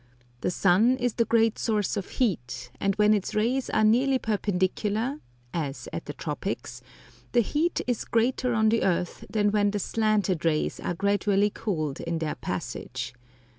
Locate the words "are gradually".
10.79-11.51